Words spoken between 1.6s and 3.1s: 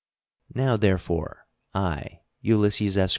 I, Ulysses S.